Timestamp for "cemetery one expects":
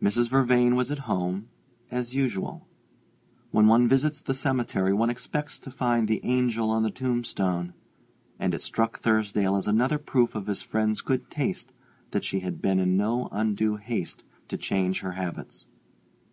4.32-5.58